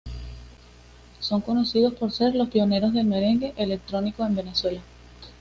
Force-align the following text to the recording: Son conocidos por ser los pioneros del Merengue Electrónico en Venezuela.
Son 1.19 1.41
conocidos 1.41 1.93
por 1.93 2.11
ser 2.11 2.33
los 2.33 2.49
pioneros 2.49 2.91
del 2.91 3.05
Merengue 3.05 3.53
Electrónico 3.55 4.25
en 4.25 4.33
Venezuela. 4.33 4.81